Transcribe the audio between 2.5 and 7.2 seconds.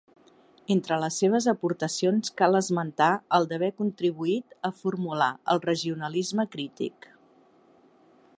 esmentar la d'haver contribuït a formular el regionalisme crític.